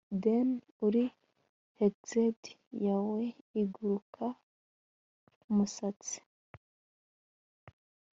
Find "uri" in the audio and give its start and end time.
0.85-1.03